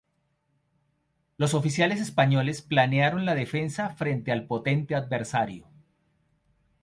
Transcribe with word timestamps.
Los 1.37 1.53
oficiales 1.53 2.01
españoles 2.01 2.63
planearon 2.63 3.23
la 3.27 3.35
defensa 3.35 3.91
frente 3.91 4.31
al 4.31 4.47
potente 4.47 4.95
adversario. 4.95 5.67